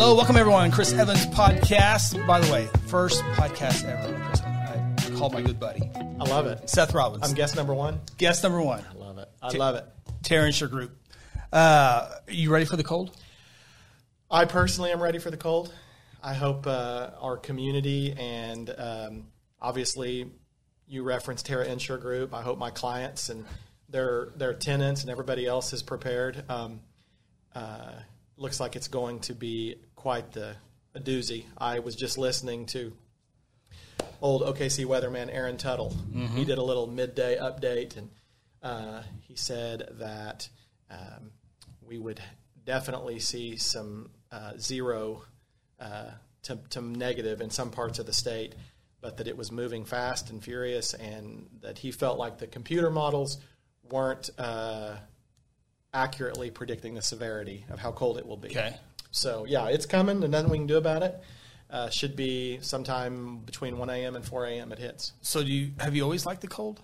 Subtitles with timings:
[0.00, 0.70] Hello, welcome everyone.
[0.70, 2.24] Chris Evans podcast.
[2.24, 4.14] By the way, first podcast ever.
[5.12, 6.70] I called my good buddy I love it.
[6.70, 7.28] Seth Robbins.
[7.28, 8.00] I'm guest number one.
[8.16, 8.84] guest number one.
[8.88, 9.28] I love it.
[9.42, 9.84] I love it.
[10.22, 10.96] Terra Insure Group.
[11.52, 13.10] Uh, you ready for the cold?
[14.30, 15.74] I personally am ready for the cold.
[16.22, 19.26] I hope uh, our community and um,
[19.60, 20.30] obviously
[20.86, 22.34] you referenced Terra Insure Group.
[22.34, 23.44] I hope my clients and
[23.88, 26.44] their their tenants and everybody else is prepared.
[26.48, 26.82] Um,
[27.52, 27.94] uh,
[28.36, 30.54] looks like it's going to be quite the
[30.94, 31.44] a doozy.
[31.58, 32.92] I was just listening to
[34.22, 35.94] old OKC weatherman Aaron Tuttle.
[36.36, 38.08] He did a little midday update, and
[38.62, 40.48] uh, he said that
[40.88, 41.32] um,
[41.82, 42.20] we would
[42.64, 45.24] definitely see some uh, zero
[45.80, 48.54] uh, to, to negative in some parts of the state,
[49.00, 52.90] but that it was moving fast and furious, and that he felt like the computer
[52.90, 53.38] models
[53.90, 54.94] weren't uh,
[55.92, 58.50] accurately predicting the severity of how cold it will be.
[58.50, 58.76] Okay.
[59.18, 61.20] So yeah, it's coming, and nothing we can do about it.
[61.70, 64.16] Uh, should be sometime between 1 a.m.
[64.16, 64.72] and 4 a.m.
[64.72, 65.12] It hits.
[65.20, 66.80] So do you have you always liked the cold?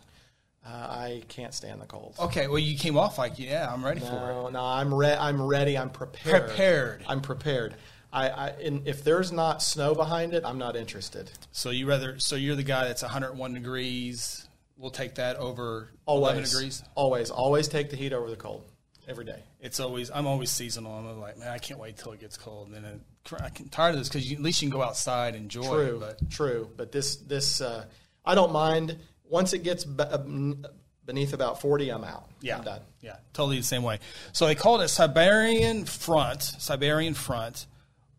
[0.66, 2.14] Uh, I can't stand the cold.
[2.18, 4.10] Okay, well you came off like yeah, I'm ready for it.
[4.10, 5.78] No, no, I'm re- I'm ready.
[5.78, 6.48] I'm prepared.
[6.48, 7.04] Prepared.
[7.08, 7.76] I'm prepared.
[8.12, 11.30] I, I in, if there's not snow behind it, I'm not interested.
[11.52, 14.46] So you rather so you're the guy that's 101 degrees.
[14.76, 16.82] We'll take that over Always 11 degrees.
[16.94, 18.64] Always, always take the heat over the cold
[19.08, 19.42] every day.
[19.60, 20.92] It's always I'm always seasonal.
[20.92, 22.68] I'm like man, I can't wait till it gets cold.
[22.68, 23.00] And then I'm
[23.70, 25.64] tired of this because at least you can go outside and enjoy.
[25.64, 26.70] True, It, but true.
[26.76, 27.84] But this this uh,
[28.24, 28.98] I don't mind.
[29.28, 30.18] Once it gets be- uh,
[31.06, 32.28] beneath about 40, I'm out.
[32.40, 32.80] Yeah, I'm done.
[33.00, 33.98] yeah, totally the same way.
[34.32, 37.66] So they called it Siberian front, Siberian front,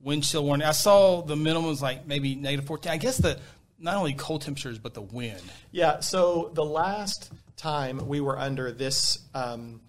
[0.01, 0.67] wind chill warning.
[0.67, 2.91] I saw the minimum was like maybe negative fourteen.
[2.91, 3.39] I guess the
[3.79, 5.41] not only cold temperatures but the wind.
[5.71, 5.99] Yeah.
[5.99, 9.81] So the last time we were under this, um,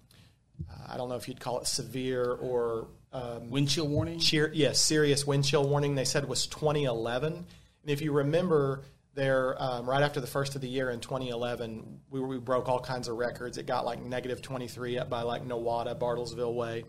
[0.89, 4.19] I don't know if you'd call it severe or um, Wind chill warning.
[4.19, 5.95] cheer, yes, serious wind chill warning.
[5.95, 7.45] They said was 2011, and
[7.85, 8.81] if you remember,
[9.17, 12.79] there um, right after the first of the year in 2011, we, we broke all
[12.79, 13.57] kinds of records.
[13.57, 16.85] It got like negative 23 up by like Nowata, Bartlesville Way.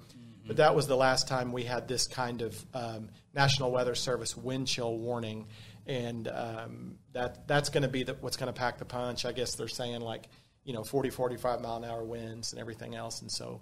[0.47, 4.35] But that was the last time we had this kind of um, National Weather Service
[4.35, 5.47] wind chill warning,
[5.87, 9.27] and um, that that's going to be the, what's going to pack the punch.
[9.27, 10.29] I guess they're saying like
[10.65, 13.61] you know 40, 45 mile an hour winds and everything else, and so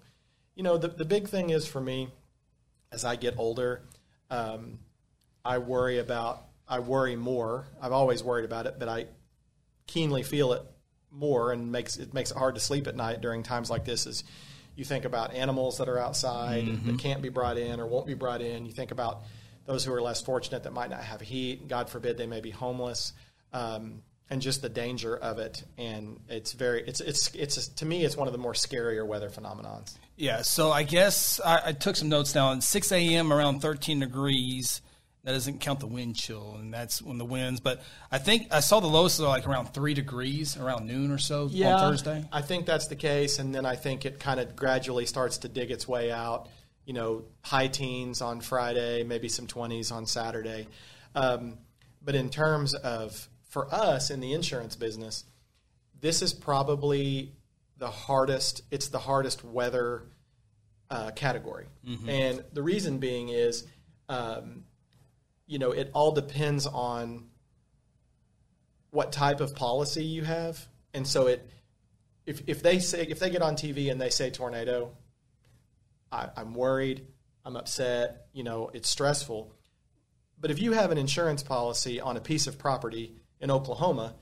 [0.57, 2.09] you know the the big thing is for me
[2.91, 3.83] as I get older,
[4.31, 4.81] um,
[5.45, 7.67] I worry about I worry more.
[7.81, 9.07] I've always worried about it, but I
[9.87, 10.63] keenly feel it
[11.13, 14.07] more, and makes it makes it hard to sleep at night during times like this.
[14.07, 14.25] Is
[14.75, 18.15] you think about animals that are outside that can't be brought in or won't be
[18.15, 18.67] brought in.
[18.67, 19.23] You think about
[19.65, 21.67] those who are less fortunate that might not have heat.
[21.67, 23.13] God forbid they may be homeless.
[23.53, 28.05] Um, and just the danger of it, and it's very, it's, it's, it's, to me,
[28.05, 29.97] it's one of the more scarier weather phenomenons.
[30.17, 30.43] Yeah.
[30.43, 32.61] So I guess I, I took some notes down.
[32.61, 33.33] 6 a.m.
[33.33, 34.83] around 13 degrees.
[35.23, 37.59] That doesn't count the wind chill, and that's when the winds.
[37.59, 37.83] But
[38.13, 41.45] I think I saw the lowest are like around three degrees around noon or so
[41.45, 42.25] on Thursday.
[42.31, 45.49] I think that's the case, and then I think it kind of gradually starts to
[45.49, 46.49] dig its way out.
[46.85, 50.69] You know, high teens on Friday, maybe some twenties on Saturday.
[51.17, 51.59] Um,
[52.01, 55.25] but in terms of for us in the insurance business,
[55.99, 57.33] this is probably
[57.79, 58.61] the hardest.
[58.71, 60.03] It's the hardest weather
[60.91, 61.65] uh, category,
[62.07, 63.65] and the reason being is,
[64.11, 64.65] um,
[65.47, 67.29] you know, it all depends on
[68.91, 71.51] what type of policy you have, and so it
[72.27, 74.91] if if they say if they get on TV and they say tornado,
[76.13, 77.07] I, I'm worried,
[77.43, 79.51] I'm upset, you know, it's stressful.
[80.39, 84.15] But if you have an insurance policy on a piece of property in Oklahoma,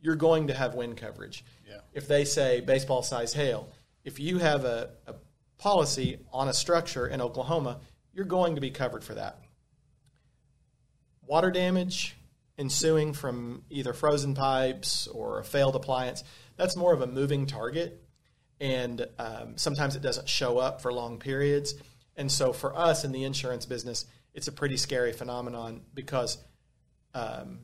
[0.00, 1.44] you're going to have wind coverage.
[1.68, 1.78] Yeah.
[1.92, 3.68] If they say baseball size hail,
[4.04, 5.14] if you have a, a
[5.58, 7.80] policy on a structure in Oklahoma,
[8.12, 9.38] you're going to be covered for that.
[11.26, 12.16] Water damage
[12.58, 16.22] ensuing from either frozen pipes or a failed appliance,
[16.56, 18.00] that's more of a moving target.
[18.60, 21.74] And um, sometimes it doesn't show up for long periods.
[22.16, 26.38] And so for us in the insurance business, it's a pretty scary phenomenon because,
[27.14, 27.60] um,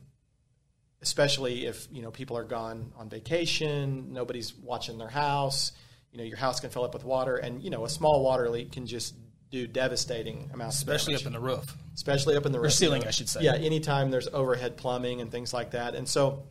[1.01, 5.71] especially if you know people are gone on vacation, nobody's watching their house.
[6.11, 8.49] You know your house can fill up with water, and you know a small water
[8.49, 9.15] leak can just
[9.51, 11.77] do devastating amounts, especially of damage up in the roof.
[11.93, 12.71] especially up in the roof.
[12.71, 13.41] ceiling, I should say.
[13.43, 15.93] Yeah, anytime there's overhead plumbing and things like that.
[15.93, 16.43] And so,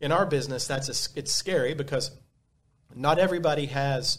[0.00, 2.10] in our business, that's a, it's scary because
[2.94, 4.18] not everybody has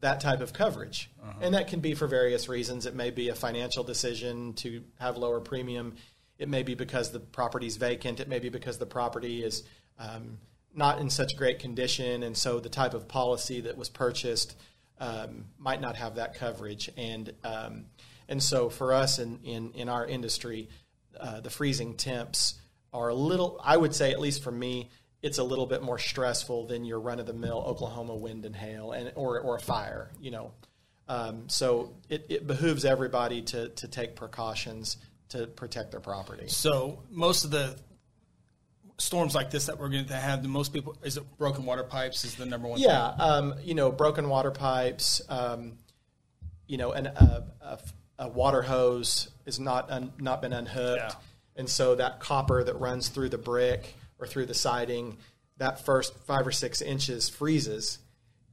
[0.00, 1.32] that type of coverage, uh-huh.
[1.40, 2.86] and that can be for various reasons.
[2.86, 5.94] It may be a financial decision to have lower premium.
[6.42, 8.20] It may be because the property is vacant.
[8.20, 9.62] It may be because the property is
[9.98, 10.38] um,
[10.74, 14.56] not in such great condition, and so the type of policy that was purchased
[14.98, 16.90] um, might not have that coverage.
[16.96, 17.84] And um,
[18.28, 20.68] And so for us in in, in our industry,
[21.20, 22.54] uh, the freezing temps
[22.92, 23.60] are a little.
[23.62, 24.88] I would say, at least for me,
[25.20, 28.56] it's a little bit more stressful than your run of the mill Oklahoma wind and
[28.56, 30.10] hail and or or a fire.
[30.20, 30.52] You know,
[31.08, 34.96] um, so it, it behooves everybody to to take precautions
[35.32, 36.46] to protect their property.
[36.48, 37.76] So most of the
[38.98, 41.82] storms like this that we're going to have, the most people is it broken water
[41.82, 42.78] pipes is the number one.
[42.78, 45.20] Yeah, um, you know, broken water pipes.
[45.28, 45.78] Um,
[46.66, 47.78] you know, and a, a,
[48.20, 51.12] a, water hose is not un, not been unhooked, yeah.
[51.56, 55.18] and so that copper that runs through the brick or through the siding,
[55.58, 57.98] that first five or six inches freezes,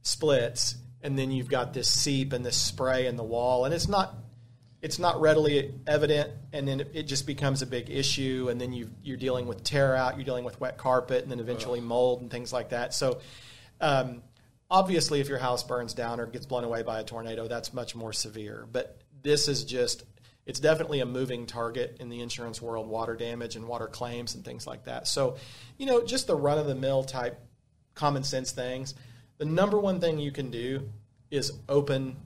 [0.02, 3.88] splits, and then you've got this seep and this spray in the wall, and it's
[3.88, 4.14] not
[4.82, 8.90] it's not readily evident, and then it just becomes a big issue, and then you
[9.02, 12.30] you're dealing with tear out, you're dealing with wet carpet, and then eventually mold and
[12.30, 12.94] things like that.
[12.94, 13.20] So,
[13.80, 14.22] um,
[14.70, 17.94] obviously, if your house burns down or gets blown away by a tornado, that's much
[17.94, 18.66] more severe.
[18.70, 20.04] But this is just
[20.46, 24.44] it's definitely a moving target in the insurance world, water damage and water claims and
[24.44, 25.06] things like that.
[25.06, 25.36] So,
[25.76, 27.38] you know, just the run of the mill type
[27.94, 28.94] common sense things.
[29.36, 30.88] The number one thing you can do
[31.30, 32.16] is open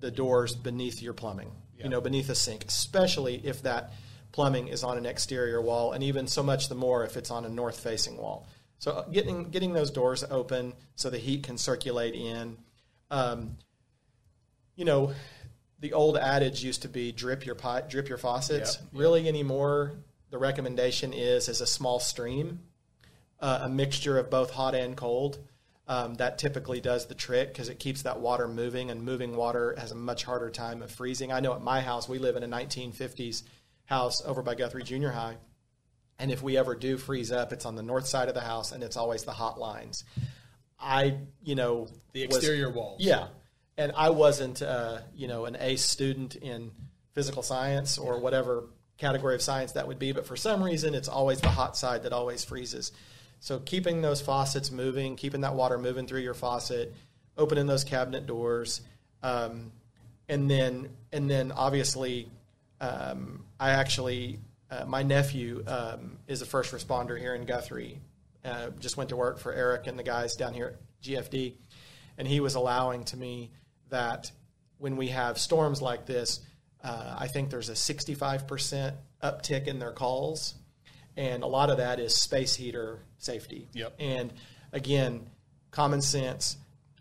[0.00, 1.84] the doors beneath your plumbing yeah.
[1.84, 3.92] you know, beneath a sink, especially if that
[4.32, 7.44] plumbing is on an exterior wall, and even so much the more if it's on
[7.44, 8.46] a north facing wall.
[8.78, 12.58] So uh, getting getting those doors open so the heat can circulate in.
[13.10, 13.56] Um,
[14.74, 15.12] you know,
[15.80, 18.78] the old adage used to be drip your pot, drip your faucets.
[18.80, 18.88] Yep.
[18.92, 19.92] Really anymore,
[20.30, 22.60] the recommendation is is a small stream,
[23.40, 25.38] uh, a mixture of both hot and cold.
[25.88, 29.74] Um, that typically does the trick because it keeps that water moving, and moving water
[29.78, 31.30] has a much harder time of freezing.
[31.30, 33.44] I know at my house, we live in a 1950s
[33.84, 35.36] house over by Guthrie Junior High,
[36.18, 38.72] and if we ever do freeze up, it's on the north side of the house,
[38.72, 40.02] and it's always the hot lines.
[40.78, 43.00] I, you know, the exterior was, walls.
[43.00, 43.28] Yeah,
[43.78, 46.72] and I wasn't, uh, you know, an A student in
[47.12, 48.64] physical science or whatever
[48.98, 52.02] category of science that would be, but for some reason, it's always the hot side
[52.04, 52.92] that always freezes.
[53.40, 56.94] So keeping those faucets moving, keeping that water moving through your faucet,
[57.36, 58.80] opening those cabinet doors,
[59.22, 59.72] um,
[60.28, 62.28] and then and then obviously,
[62.80, 64.38] um, I actually
[64.70, 68.00] uh, my nephew um, is a first responder here in Guthrie.
[68.44, 71.54] Uh, just went to work for Eric and the guys down here at GFD,
[72.18, 73.50] and he was allowing to me
[73.90, 74.30] that
[74.78, 76.40] when we have storms like this,
[76.82, 80.54] uh, I think there's a 65% uptick in their calls
[81.16, 83.68] and a lot of that is space heater safety.
[83.72, 83.94] Yep.
[83.98, 84.32] And
[84.72, 85.30] again,
[85.70, 86.56] common sense.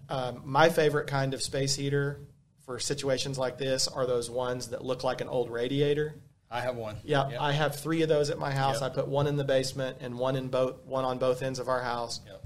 [0.10, 2.22] Um, my favorite kind of space heater
[2.66, 6.16] for situations like this are those ones that look like an old radiator.
[6.50, 6.98] I have one.
[7.04, 7.42] Yeah, yep.
[7.42, 8.82] I have three of those at my house.
[8.82, 8.92] Yep.
[8.92, 11.68] I put one in the basement and one in both one on both ends of
[11.68, 12.22] our house.
[12.26, 12.46] Yep.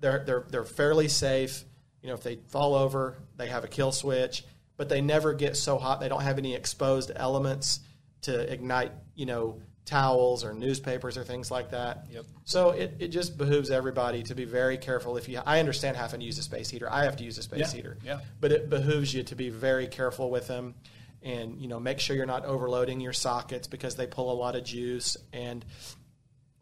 [0.00, 1.64] They're they're they're fairly safe.
[2.02, 4.44] You know, if they fall over, they have a kill switch,
[4.76, 5.98] but they never get so hot.
[6.00, 7.80] They don't have any exposed elements
[8.22, 8.92] to ignite.
[9.14, 12.06] You know, towels or newspapers or things like that.
[12.10, 12.26] Yep.
[12.44, 15.16] So it, it just behooves everybody to be very careful.
[15.16, 16.92] If you, I understand having to use a space heater.
[16.92, 17.76] I have to use a space yeah.
[17.76, 17.98] heater.
[18.04, 18.20] Yeah.
[18.38, 20.74] But it behooves you to be very careful with them,
[21.22, 24.56] and you know make sure you're not overloading your sockets because they pull a lot
[24.56, 25.16] of juice.
[25.32, 25.64] And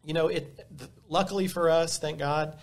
[0.05, 0.65] you know it.
[1.09, 2.57] Luckily for us, thank God,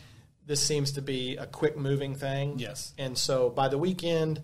[0.46, 2.58] this seems to be a quick moving thing.
[2.58, 2.93] Yes.
[2.98, 4.41] And so by the weekend,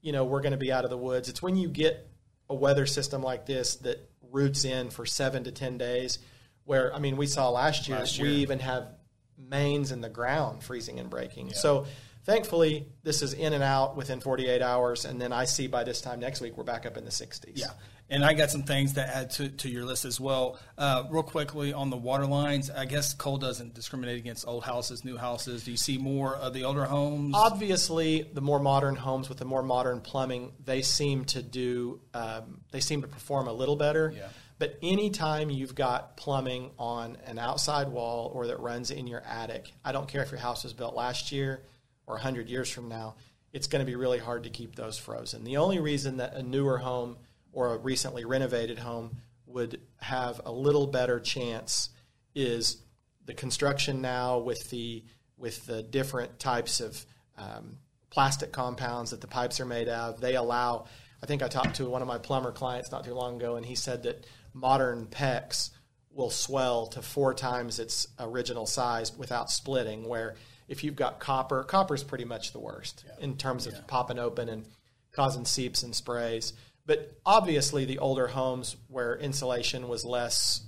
[0.00, 1.28] you know we're going to be out of the woods.
[1.28, 2.08] It's when you get
[2.48, 6.18] a weather system like this that roots in for seven to ten days.
[6.64, 8.28] Where I mean, we saw last year, last year.
[8.28, 8.88] we even have
[9.36, 11.48] mains in the ground freezing and breaking.
[11.48, 11.54] Yeah.
[11.54, 11.86] So
[12.24, 16.00] thankfully, this is in and out within 48 hours, and then I see by this
[16.00, 17.52] time next week we're back up in the 60s.
[17.54, 17.70] Yeah,
[18.12, 20.58] and I got some things to add to, to your list as well.
[20.76, 25.02] Uh, real quickly on the water lines, I guess coal doesn't discriminate against old houses,
[25.02, 25.64] new houses.
[25.64, 27.34] Do you see more of the older homes?
[27.34, 32.60] Obviously, the more modern homes with the more modern plumbing, they seem to do, um,
[32.70, 34.12] they seem to perform a little better.
[34.14, 34.28] Yeah.
[34.58, 39.72] But anytime you've got plumbing on an outside wall or that runs in your attic,
[39.82, 41.62] I don't care if your house was built last year
[42.06, 43.14] or 100 years from now,
[43.54, 45.44] it's going to be really hard to keep those frozen.
[45.44, 47.16] The only reason that a newer home
[47.52, 51.90] or a recently renovated home would have a little better chance
[52.34, 52.82] is
[53.26, 55.04] the construction now with the
[55.36, 57.04] with the different types of
[57.36, 57.78] um,
[58.10, 60.20] plastic compounds that the pipes are made of.
[60.20, 60.86] They allow.
[61.22, 63.64] I think I talked to one of my plumber clients not too long ago, and
[63.64, 65.70] he said that modern PEX
[66.10, 70.08] will swell to four times its original size without splitting.
[70.08, 70.34] Where
[70.68, 73.24] if you've got copper, copper is pretty much the worst yeah.
[73.24, 73.80] in terms of yeah.
[73.86, 74.66] popping open and
[75.12, 76.52] causing seeps and sprays.
[76.86, 80.62] But obviously, the older homes where insulation was less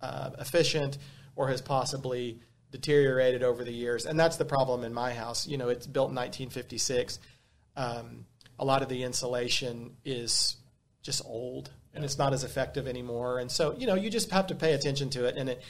[0.00, 0.98] uh, efficient
[1.34, 5.46] or has possibly deteriorated over the years, and that's the problem in my house.
[5.46, 7.18] You know, it's built in 1956.
[7.76, 8.26] Um,
[8.58, 10.56] a lot of the insulation is
[11.02, 13.38] just old and it's not as effective anymore.
[13.38, 15.36] And so, you know, you just have to pay attention to it.
[15.36, 15.62] And it,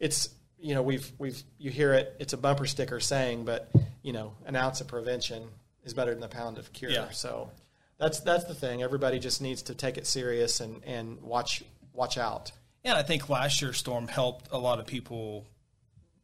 [0.00, 3.70] it's, you know, we've, we've, you hear it, it's a bumper sticker saying, but,
[4.02, 5.44] you know, an ounce of prevention
[5.84, 6.90] is better than a pound of cure.
[6.90, 7.10] Yeah.
[7.10, 7.50] So
[7.98, 8.82] that's, that's the thing.
[8.82, 11.62] Everybody just needs to take it serious and, and watch,
[11.92, 12.52] watch out.
[12.84, 15.46] And I think last year's storm helped a lot of people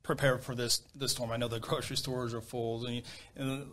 [0.02, 1.31] prepare for this this storm.
[1.33, 3.02] I know the grocery stores are full, and,
[3.37, 3.67] and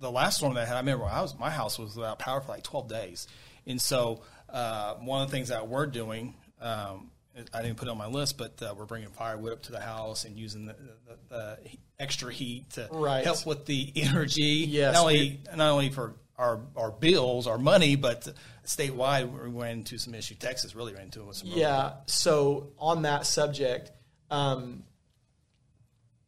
[0.00, 2.40] the last storm that I had, I remember I was my house was without power
[2.42, 3.26] for like twelve days,
[3.66, 6.34] and so uh, one of the things that we're doing.
[6.60, 7.10] Um,
[7.52, 9.80] I didn't put it on my list, but uh, we're bringing firewood up to the
[9.80, 10.76] house and using the,
[11.08, 11.58] the, the
[11.98, 13.24] extra heat to Right.
[13.24, 14.66] help with the energy.
[14.68, 18.28] Yes, not only not only for our our bills, our money, but
[18.64, 20.34] statewide we ran into some issue.
[20.34, 21.50] Texas really ran into it with some.
[21.50, 21.94] Yeah.
[22.06, 23.90] So on that subject,
[24.30, 24.84] um,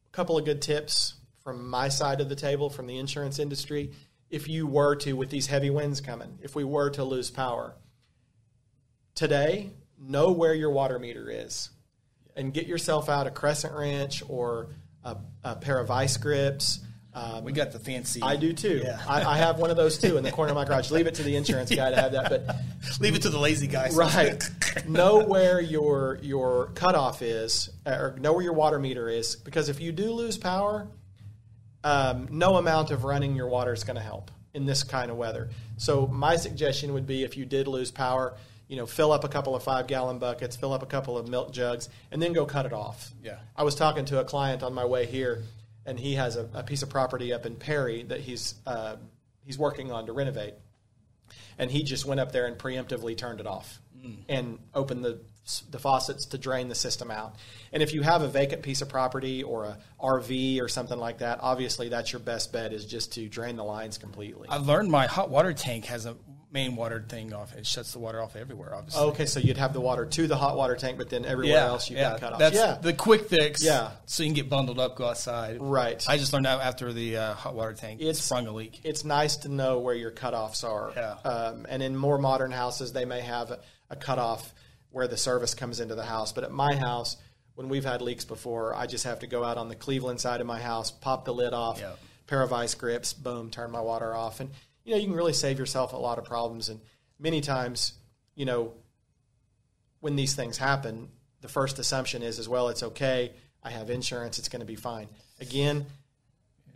[0.07, 3.93] a couple of good tips from my side of the table from the insurance industry.
[4.29, 7.77] If you were to, with these heavy winds coming, if we were to lose power
[9.15, 11.71] today, know where your water meter is,
[12.35, 14.71] and get yourself out a crescent wrench or
[15.05, 16.81] a, a pair of vice grips.
[17.17, 18.21] Um, We got the fancy.
[18.23, 18.83] I do too.
[18.85, 19.01] Yeah.
[19.09, 20.91] I, I have one of those too in the corner of my garage.
[20.91, 22.57] Leave it to the insurance guy to have that, but
[23.01, 23.97] Leave it to the lazy guys.
[23.97, 24.43] right
[24.87, 29.81] know where your your cutoff is or know where your water meter is because if
[29.81, 30.87] you do lose power
[31.85, 35.17] um, no amount of running your water is going to help in this kind of
[35.17, 38.35] weather so my suggestion would be if you did lose power
[38.69, 41.29] you know fill up a couple of five gallon buckets fill up a couple of
[41.29, 43.39] milk jugs and then go cut it off Yeah.
[43.57, 45.43] i was talking to a client on my way here
[45.87, 48.97] and he has a, a piece of property up in perry that he's uh,
[49.45, 50.55] he's working on to renovate
[51.59, 53.81] and he just went up there and preemptively turned it off
[54.29, 55.21] and opened the
[55.71, 57.37] the faucets to drain the system out.
[57.73, 61.19] And if you have a vacant piece of property or a RV or something like
[61.19, 64.49] that, obviously that's your best bet is just to drain the lines completely.
[64.49, 66.17] I've learned my hot water tank has a
[66.57, 67.55] main water thing off.
[67.55, 69.03] It shuts the water off everywhere, obviously.
[69.11, 71.91] okay, so you'd have the water to the hot water tank, but then everywhere else
[71.91, 72.39] you got cut off.
[72.39, 73.63] That's yeah, the quick fix.
[73.63, 73.91] Yeah.
[74.07, 75.59] So you can get bundled up, go outside.
[75.61, 76.03] Right.
[76.09, 78.81] I just learned that after the uh, hot water tank It's- sprung a leak.
[78.85, 80.93] it's nice to know where your cutoffs are.
[80.97, 81.31] Yeah.
[81.31, 83.59] Um, and in more modern houses, they may have a,
[83.91, 84.55] a cutoff
[84.91, 86.33] where the service comes into the house.
[86.33, 87.19] But at my house,
[87.55, 90.41] when we've had leaks before, I just have to go out on the Cleveland side
[90.41, 91.93] of my house, pop the lid off, Yeah.
[92.27, 94.41] pair of vice grips, boom, turn my water off.
[94.41, 94.51] And,
[94.87, 96.69] you know, you can really save yourself a lot of problems.
[96.71, 96.81] And
[97.19, 97.93] many times,
[98.37, 98.73] you know,
[100.01, 101.09] when these things happen,
[101.41, 103.33] the first assumption is as well, it's okay.
[103.63, 104.39] I have insurance.
[104.39, 105.09] It's going to be fine.
[105.41, 105.87] Again,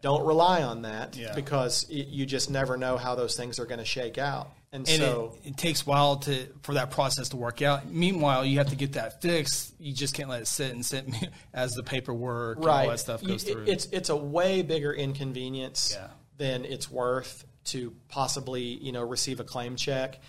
[0.02, 1.34] don't rely on that Yeah.
[1.34, 4.50] because it, you just never know how those things are going to shake out.
[4.72, 7.88] And, And so, it, it takes a while to for that process to work out.
[7.90, 9.74] Meanwhile, you have to get that fixed.
[9.78, 11.06] You just can't let it sit and sit
[11.54, 13.64] as the paperwork and right, all that stuff goes You- through.
[13.66, 16.08] It's it's a way bigger inconvenience Yeah.
[16.38, 20.20] than it's worth to possibly you know receive a claim check,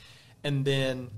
[0.43, 1.09] and then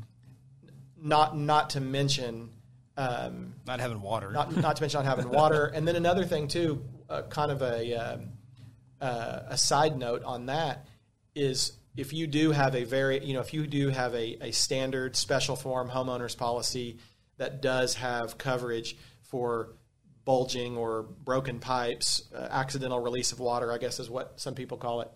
[0.98, 2.50] not not to mention.
[2.96, 4.32] Um, not having water.
[4.32, 5.66] not, not to mention not having water.
[5.74, 8.30] And then another thing too, uh, kind of a um,
[9.02, 10.86] uh, a side note on that
[11.34, 14.52] is if you do have a very you know if you do have a, a
[14.52, 17.00] standard special form homeowners policy
[17.38, 19.74] that does have coverage for
[20.26, 24.78] bulging or broken pipes, uh, accidental release of water, I guess is what some people
[24.78, 25.12] call it.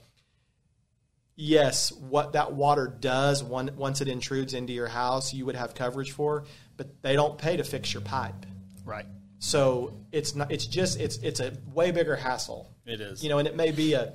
[1.40, 5.76] Yes, what that water does one, once it intrudes into your house, you would have
[5.76, 8.46] coverage for, but they don't pay to fix your pipe.
[8.84, 9.06] right.
[9.40, 10.52] So it's not.
[10.52, 11.00] It's just.
[11.00, 12.74] It's it's a way bigger hassle.
[12.88, 13.22] It is.
[13.22, 14.14] You know, and it may be a.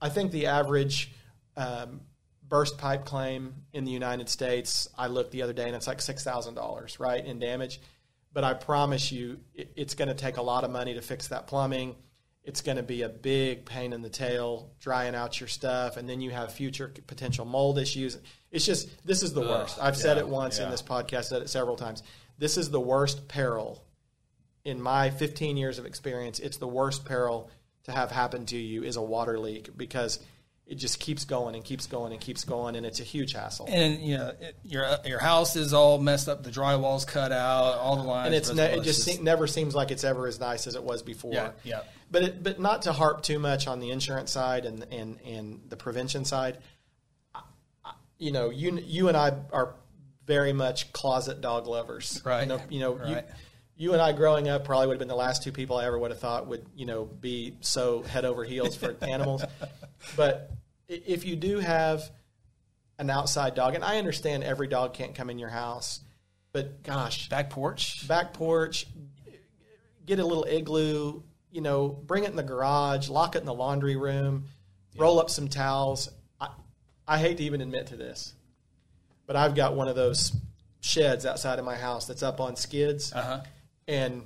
[0.00, 1.12] I think the average
[1.58, 2.00] um,
[2.48, 4.88] burst pipe claim in the United States.
[4.96, 7.82] I looked the other day, and it's like six thousand dollars, right, in damage.
[8.32, 11.28] But I promise you, it, it's going to take a lot of money to fix
[11.28, 11.94] that plumbing.
[12.46, 16.08] It's going to be a big pain in the tail drying out your stuff, and
[16.08, 18.16] then you have future potential mold issues.
[18.50, 19.78] It's just this is the worst.
[19.80, 22.02] I've said it once in this podcast, said it several times.
[22.38, 23.82] This is the worst peril
[24.66, 27.48] in my 15 years of experience, it's the worst peril
[27.84, 30.18] to have happen to you is a water leak because
[30.66, 33.66] it just keeps going and keeps going and keeps going, and it's a huge hassle.
[33.70, 36.42] and you know it, your your house is all messed up.
[36.42, 37.78] The drywall's cut out.
[37.78, 38.26] All the lines.
[38.26, 40.82] And it's ne- it just se- never seems like it's ever as nice as it
[40.82, 41.32] was before.
[41.32, 41.82] Yeah, yeah.
[42.10, 45.60] But it, but not to harp too much on the insurance side and and and
[45.68, 46.58] the prevention side.
[47.34, 47.40] I-
[47.84, 49.74] I- You know, you you and I are
[50.24, 52.20] very much closet dog lovers.
[52.24, 52.42] Right.
[52.42, 53.08] You know, you, know Right.
[53.76, 55.84] you, you and I growing up probably would have been the last two people I
[55.86, 59.44] ever would have thought would you know be so head over heels for animals.
[60.16, 60.50] But
[60.88, 62.08] if you do have
[62.98, 66.00] an outside dog, and I understand every dog can't come in your house,
[66.52, 68.06] but gosh, back porch.
[68.08, 68.86] back porch,
[70.06, 71.22] get a little igloo,
[71.56, 74.44] you know, bring it in the garage, lock it in the laundry room,
[74.98, 76.10] roll up some towels.
[76.38, 76.50] I,
[77.08, 78.34] I hate to even admit to this,
[79.26, 80.36] but I've got one of those
[80.82, 83.40] sheds outside of my house that's up on skids, Uh-huh.
[83.88, 84.22] and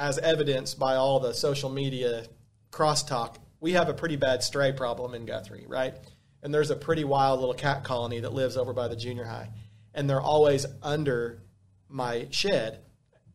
[0.00, 2.24] as evidenced by all the social media
[2.72, 5.94] crosstalk, we have a pretty bad stray problem in Guthrie, right?
[6.42, 9.50] And there's a pretty wild little cat colony that lives over by the junior high,
[9.94, 11.40] and they're always under
[11.88, 12.80] my shed,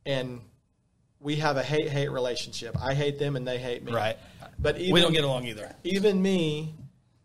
[0.06, 0.42] and
[1.22, 2.76] we have a hate hate relationship.
[2.82, 3.94] I hate them, and they hate me.
[3.94, 4.18] Right.
[4.60, 5.74] But even, we don't get along either.
[5.84, 6.76] even me,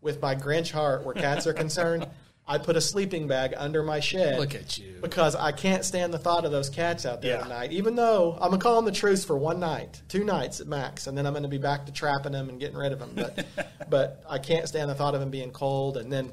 [0.01, 2.07] with my Grinch heart where cats are concerned,
[2.49, 4.39] I put a sleeping bag under my shed.
[4.39, 4.99] Look at you.
[5.01, 7.41] Because I can't stand the thought of those cats out there Yeah.
[7.41, 7.71] at night.
[7.73, 11.07] Even though I'm gonna call them the truce for one night, two nights at max,
[11.07, 13.11] and then I'm gonna be back to trapping them and getting rid of them.
[13.15, 13.45] But
[13.89, 15.97] but I can't stand the thought of them being cold.
[15.97, 16.31] And then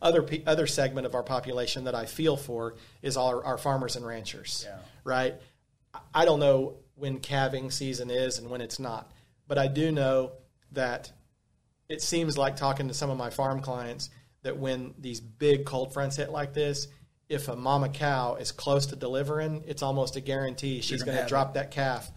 [0.00, 4.06] other other segment of our population that I feel for is our, our farmers and
[4.06, 4.64] ranchers.
[4.68, 4.78] Yeah.
[5.02, 5.34] Right.
[6.14, 9.10] I don't know when calving season is and when it's not,
[9.46, 10.32] but I do know
[10.72, 11.12] that
[11.88, 14.10] it seems like talking to some of my farm clients
[14.42, 16.88] that when these big cold fronts hit like this,
[17.28, 21.26] if a mama cow is close to delivering, it's almost a guarantee she's going to
[21.26, 22.10] drop that calf.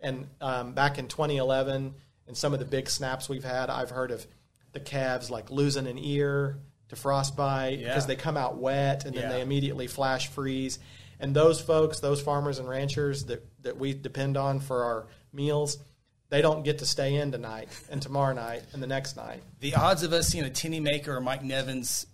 [0.00, 1.94] And um, back in 2011,
[2.28, 4.26] and some of the big snaps we've had, I've heard of
[4.72, 7.88] the calves like losing an ear to frostbite Yeah.
[7.88, 9.28] because they come out wet and then Yeah.
[9.30, 10.78] they immediately flash freeze.
[11.18, 15.78] And those folks, those farmers and ranchers that, that we depend on for our meals,
[16.28, 19.42] they don't get to stay in tonight and tomorrow night and the next night.
[19.60, 22.06] The odds of us seeing a Tinny Maker or Mike Nevins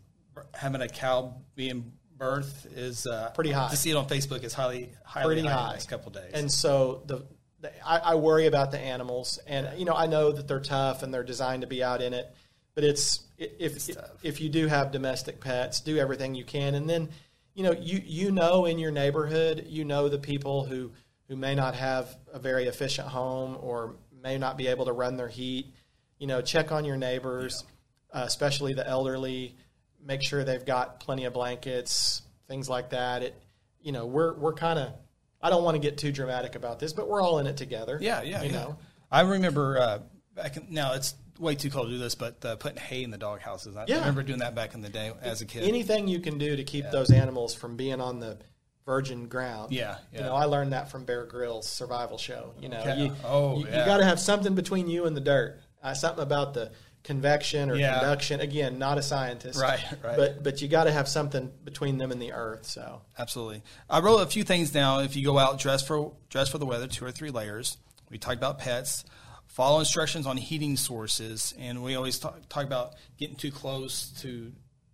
[0.55, 3.71] having a cow being birthed is uh, Pretty high.
[3.71, 5.61] To see it on Facebook is highly, highly pretty high, high.
[5.61, 6.33] in the next couple of days.
[6.35, 7.27] And so the,
[7.61, 11.03] the I, I worry about the animals, and you know I know that they're tough
[11.03, 12.33] and they're designed to be out in it,
[12.75, 16.89] but it's if if, if you do have domestic pets, do everything you can, and
[16.89, 17.09] then
[17.55, 20.91] you know you you know in your neighborhood, you know the people who
[21.29, 25.17] who may not have a very efficient home or may not be able to run
[25.17, 25.73] their heat.
[26.19, 27.65] You know, check on your neighbors,
[28.13, 29.57] uh, especially the elderly.
[30.05, 33.23] Make sure they've got plenty of blankets, things like that.
[33.23, 33.43] It,
[33.81, 34.93] you know, we're we're kind of.
[35.45, 37.99] I don't want to get too dramatic about this, but we're all in it together.
[38.01, 38.57] yeah, yeah, you yeah.
[38.57, 38.79] know.
[39.11, 39.99] I remember uh,
[40.37, 43.11] back in, now it's way too cold to do this, but uh, putting hay in
[43.11, 43.77] the dog houses.
[43.77, 43.99] I Yeah.
[43.99, 45.65] remember doing that back in the day as a kid.
[45.65, 48.39] Anything you can do to keep those animals from being on the
[48.87, 49.73] virgin ground.
[49.73, 52.53] Yeah, You know, I learned that from Bear Grylls' survival show.
[52.61, 52.95] You know, Yeah.
[52.97, 53.85] you, Oh, you, yeah.
[53.87, 55.61] got to have something between you and the dirt.
[55.83, 56.73] Uh, something about the
[57.05, 57.95] convection or Yeah.
[57.99, 58.41] conduction.
[58.41, 59.61] Again, not a scientist.
[59.61, 60.17] Right, right.
[60.17, 62.65] But but you got to have something between them and the earth.
[62.67, 63.63] So Absolutely.
[63.91, 65.05] I wrote a few things down.
[65.05, 67.77] If you go out, dress for dress for the weather, two or three layers.
[68.11, 69.05] We talked about pets.
[69.53, 74.51] Follow instructions on heating sources, and we always talk, talk about getting too close to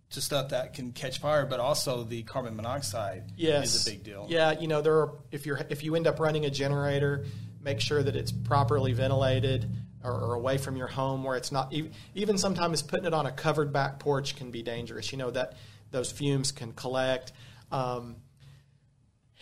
[0.09, 4.03] to stuff that can catch fire, but also the carbon monoxide yes, is a big
[4.03, 4.25] deal.
[4.27, 7.25] Yeah, you know, there are if you're if you end up running a generator,
[7.61, 9.69] make sure that it's properly ventilated
[10.03, 13.27] or, or away from your home where it's not even, even sometimes putting it on
[13.27, 15.13] a covered back porch can be dangerous.
[15.13, 15.53] You know that
[15.91, 17.31] those fumes can collect.
[17.71, 18.17] Um,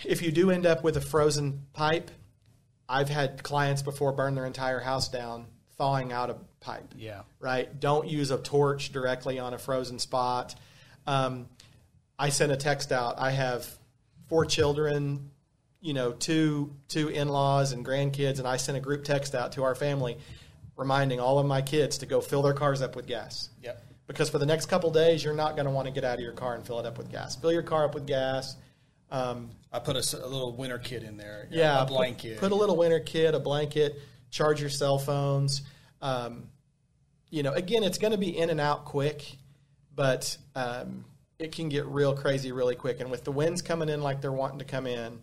[0.06, 2.12] if you do end up with a frozen pipe,
[2.90, 5.46] I've had clients before burn their entire house down
[5.78, 7.22] thawing out a pipe Yeah.
[7.40, 7.80] right?
[7.80, 10.56] Don't use a torch directly on a frozen spot.
[11.06, 11.48] Um,
[12.18, 13.16] I sent a text out.
[13.20, 13.68] I have
[14.28, 15.30] four children,
[15.82, 19.52] you know, two two in laws and grandkids, and I sent a group text out
[19.54, 20.18] to our family,
[20.76, 23.50] reminding all of my kids to go fill their cars up with gas.
[23.62, 23.84] Yep.
[24.08, 26.22] Because for the next couple days, you're not going to want to get out of
[26.22, 27.36] your car and fill it up with gas.
[27.36, 28.56] Fill your car up with gas.
[29.12, 31.48] Um, I put a little winter kit in there.
[31.52, 32.40] yeah, a put- blanket.
[32.40, 34.00] Put, a little winter kit, a blanket,
[34.32, 35.62] charge your cell phones.
[36.02, 36.50] Um,
[37.30, 39.38] you know, again, it's going to be in and out quick,
[39.96, 41.06] but um,
[41.40, 43.00] it can get real crazy really quick.
[43.00, 45.20] And with the winds coming in like they're wanting to come in,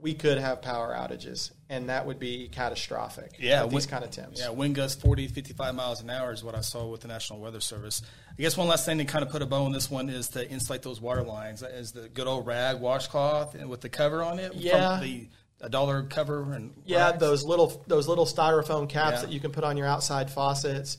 [0.00, 3.36] we could have power outages, and that would be catastrophic.
[3.40, 4.40] Yeah, these wind- kind of temps.
[4.40, 7.08] Yeah, wind gusts 40 to 55 miles an hour is what I saw with the
[7.08, 8.02] National Weather Service.
[8.38, 10.28] I guess one last thing to kind of put a bow on this one is
[10.30, 11.62] to insulate those water lines.
[11.62, 14.52] Is the good old rag washcloth with the cover on it?
[14.52, 15.00] from Yeah.
[15.00, 15.28] the
[15.60, 17.18] a dollar cover and Yeah, rags?
[17.18, 19.20] those little those little styrofoam caps Yeah.
[19.22, 20.98] that you can put on your outside faucets.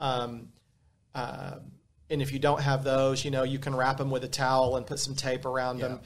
[0.00, 0.48] Um,
[1.14, 1.56] uh,
[2.08, 4.76] and if you don't have those, you know you can wrap them with a towel
[4.76, 6.00] and put some tape around them.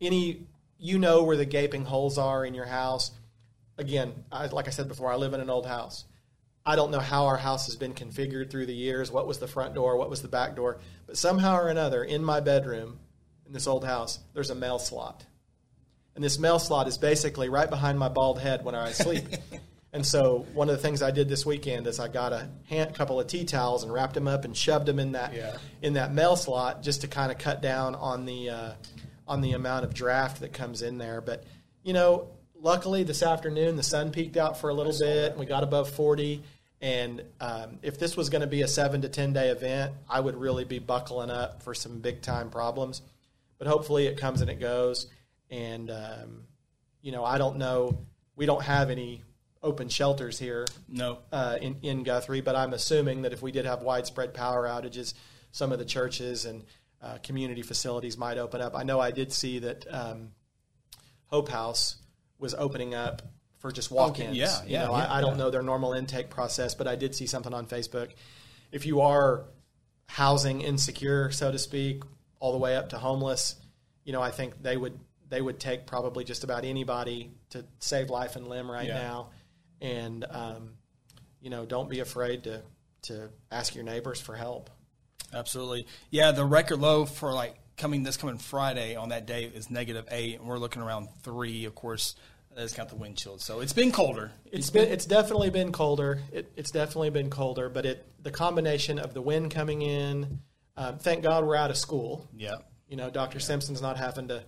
[0.00, 0.46] Any
[0.80, 3.12] you know where the gaping holes are in your house.
[3.78, 6.04] Again, I, like I said before, I live in an old house.
[6.64, 9.10] I don't know how our house has been configured through the years.
[9.10, 9.96] What was the front door?
[9.96, 10.78] What was the back door?
[11.06, 12.98] But somehow or another, in my bedroom,
[13.46, 15.24] in this old house, there's a mail slot.
[16.14, 19.24] And this mail slot is basically right behind my bald head when I sleep.
[19.92, 22.94] and so one of the things I did this weekend is I got a hand,
[22.94, 25.56] couple of tea towels and wrapped them up and shoved them in that Yeah.
[25.82, 28.72] in that mail slot just to kind of cut down on the uh,
[29.30, 31.20] on the amount of draft that comes in there.
[31.20, 31.44] But
[31.84, 32.28] you know,
[32.60, 35.88] luckily this afternoon the sun peaked out for a little bit and we got above
[35.88, 36.42] 40
[36.82, 40.18] And um, if this was going to be a seven to 10 day event, I
[40.20, 43.02] would really be buckling up for some big time problems.
[43.58, 45.06] But hopefully it comes and it goes.
[45.50, 46.42] And, um,
[47.02, 48.06] you know, I don't know.
[48.34, 49.22] We don't have any
[49.62, 51.18] open shelters here No.
[51.30, 55.12] uh, in, in Guthrie, but I'm assuming that if we did have widespread power outages,
[55.52, 56.64] some of the churches and
[57.02, 58.76] uh, community facilities might open up.
[58.76, 60.32] I know I did see that um,
[61.26, 61.96] Hope House
[62.38, 63.22] was opening up
[63.58, 64.36] for just walk-ins.
[64.36, 65.44] yeah, You yeah, know, yeah, I, I don't yeah.
[65.44, 68.10] know their normal intake process, but I did see something on Facebook.
[68.72, 69.44] If you are
[70.06, 72.02] housing insecure, so to speak,
[72.38, 73.56] all the way up to homeless,
[74.04, 78.10] you know, I think they would they would take probably just about anybody to save
[78.10, 79.30] life and limb right now,
[79.80, 80.70] and um,
[81.40, 82.62] you know, don't be afraid to
[83.02, 84.70] to ask your neighbors for help.
[85.32, 85.86] Absolutely.
[86.10, 90.06] Yeah, the record low for like coming this coming Friday on that day is negative
[90.10, 91.64] eight, and we're looking around three.
[91.64, 92.14] Of course,
[92.56, 93.38] does count the wind chill.
[93.38, 94.32] So it's been colder.
[94.52, 96.20] It's been it's definitely been colder.
[96.32, 100.40] It, it's definitely been colder, but it the combination of the wind coming in.
[100.76, 102.28] Um, thank God we're out of school.
[102.36, 102.56] Yeah.
[102.88, 103.40] You know, Dr.
[103.40, 104.42] Simpson's not having to,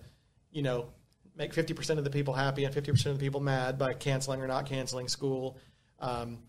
[0.51, 0.87] you know,
[1.35, 4.47] make 50% of the people happy and 50% of the people mad by canceling or
[4.47, 5.57] not canceling school.
[5.99, 6.39] Um,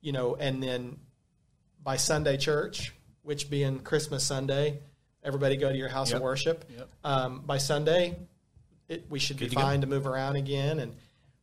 [0.00, 0.98] you know, and then
[1.82, 2.94] by Sunday church,
[3.26, 4.78] which being Christmas Sunday,
[5.24, 6.16] everybody go to your house Yep.
[6.16, 6.64] of worship.
[6.76, 6.88] Yep.
[7.04, 8.16] Um, by Sunday,
[8.88, 9.60] it, we should be to go.
[9.60, 10.78] fine to move around again.
[10.78, 10.94] And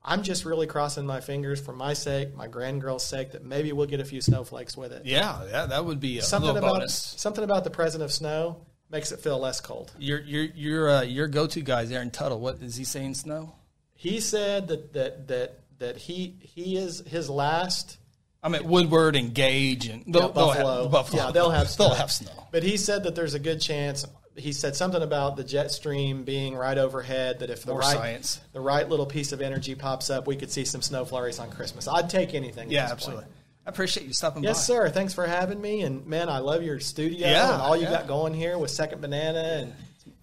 [0.01, 3.85] I'm just really crossing my fingers for my sake, my grandgirl's sake, that maybe we'll
[3.87, 5.05] get a few snowflakes with it.
[5.05, 6.95] Yeah, that, that would be a Something about bonus.
[7.17, 9.91] something about the present of snow makes it feel less cold.
[9.99, 12.39] Your your your uh, your go to guys, Aaron Tuttle.
[12.39, 13.15] What is he saying?
[13.15, 13.53] Snow.
[13.95, 17.97] He said that that that that he he is his last.
[18.43, 20.81] I'm at Woodward and Gage and they'll, Yeah, they'll Buffalo.
[20.83, 21.23] have Buffalo.
[21.25, 21.87] Yeah, they'll have snow.
[21.87, 22.47] they'll have snow.
[22.51, 24.05] But he said that there's a good chance.
[24.35, 27.39] He said something about the jet stream being right overhead.
[27.39, 28.41] That if the More right science.
[28.51, 31.51] the right little piece of energy pops up, we could see some snow flurries on
[31.51, 31.87] Christmas.
[31.87, 32.69] I'd take anything.
[32.71, 33.23] Yeah, absolutely.
[33.25, 33.35] point.
[33.65, 34.73] I appreciate you stopping Yes, by.
[34.73, 34.89] sir.
[34.89, 35.81] Thanks for having me.
[35.83, 37.91] And man, I love your studio Yeah, and all you yeah.
[37.91, 39.73] got going here with Second Banana and,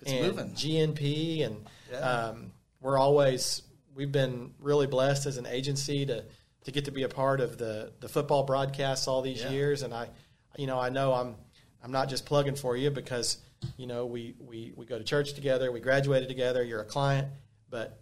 [0.02, 0.50] It's and moving.
[0.54, 1.46] GNP.
[1.46, 2.52] And um,
[2.82, 3.62] we're always
[3.94, 6.24] we've been really blessed as an agency to
[6.64, 9.50] to get to be a part of the the football broadcasts all these Yeah.
[9.50, 9.82] years.
[9.82, 10.08] And I,
[10.56, 11.36] you know, I know I'm
[11.82, 13.38] I'm not just plugging for you because
[13.76, 16.62] you know we we we go to church together, we graduated together.
[16.62, 17.28] You're a client,
[17.70, 17.98] but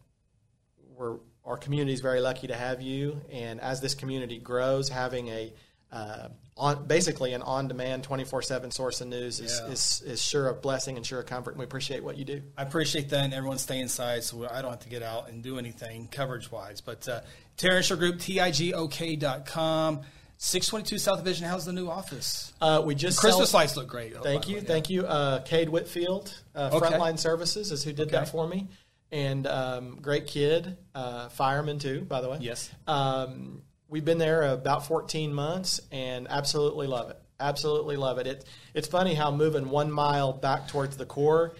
[0.97, 3.21] we're our community is very lucky to have you.
[3.33, 5.53] And as this community grows, having a
[5.91, 9.69] uh, on basically an on-demand, twenty-four-seven source of news is, Yeah.
[9.73, 11.53] is is sure a blessing and sure a comfort.
[11.53, 12.43] And we appreciate what you do.
[12.59, 15.43] I appreciate that, and everyone stay inside, so I don't have to get out and
[15.43, 16.83] do anything coverage wise.
[16.83, 17.21] But uh,
[17.59, 20.01] Terra Insure Group, tigok.com,
[20.37, 21.47] six twenty two South Division.
[21.47, 22.53] How's the new office?
[22.61, 24.17] Uh, we just Christmas cel- lights look great.
[24.23, 25.05] Thank you, thank you.
[25.07, 26.87] Uh, Cade Whitfield, uh, Okay.
[26.87, 28.69] Frontline Services, is who did that for me,
[29.11, 32.39] and um, great kid, uh, fireman too, by the way.
[32.41, 32.71] Yes.
[32.87, 37.19] Um, we've been there about 14 months and absolutely love it.
[37.41, 38.27] Absolutely love it.
[38.29, 38.45] It
[38.75, 41.55] it's funny how moving one mile back towards the core,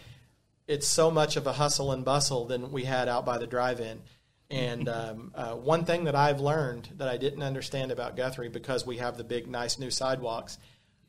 [0.69, 4.01] it's so much of a hustle and bustle than we had out by the drive-in.
[4.51, 8.87] And um, uh, one thing that I've learned that I didn't understand about Guthrie because
[8.87, 10.59] we have the big, nice new sidewalks.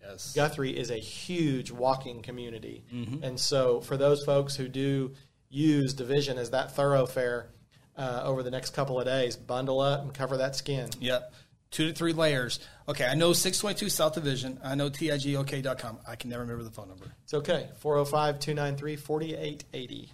[0.01, 0.33] Yes.
[0.33, 2.83] Guthrie is a huge walking community.
[2.93, 3.23] Mm-hmm.
[3.23, 5.13] And so, for those folks who do
[5.49, 7.49] use Division as that thoroughfare
[7.97, 10.89] uh, over the next couple of days, bundle up and cover that skin.
[10.99, 11.33] Yep.
[11.71, 12.59] Two to three layers.
[12.87, 14.59] Okay, I know 622 South Division.
[14.63, 15.99] I know tigok.com.
[16.07, 17.13] I can never remember the phone number.
[17.23, 17.69] It's okay.
[17.79, 20.13] 405 293 4880.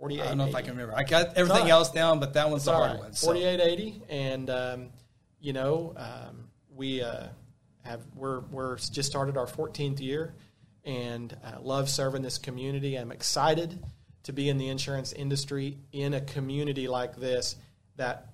[0.00, 0.96] I don't know if I can remember.
[0.96, 1.70] I got everything right.
[1.70, 3.00] else down, but that one's the hard right.
[3.00, 3.12] one.
[3.14, 4.02] so- 4880.
[4.08, 4.88] And, um,
[5.40, 7.28] you know, um, we uh,
[7.84, 10.34] have, we're, we're just started our 14th year
[10.84, 12.96] and uh, love serving this community.
[12.96, 13.82] I'm excited
[14.24, 17.56] to be in the insurance industry in a community like this
[17.96, 18.28] that,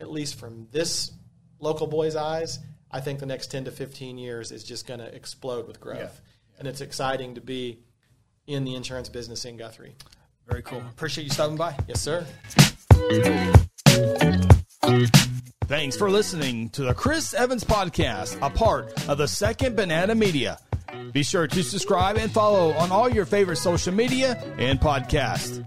[0.00, 1.12] at least from this
[1.58, 2.58] local boy's eyes,
[2.90, 5.98] I think the next 10 to 15 years is just going to explode with growth.
[5.98, 6.58] Yeah.
[6.58, 7.80] And it's exciting to be
[8.46, 9.94] in the insurance business in Guthrie.
[10.52, 10.82] Very cool.
[10.90, 11.74] Appreciate you stopping by.
[11.88, 12.26] Yes, sir.
[15.64, 20.58] Thanks for listening to the Chris Evans Podcast, a part of the Second Banana Media.
[21.12, 25.62] Be sure to subscribe and follow on all your favorite social media and podcasts.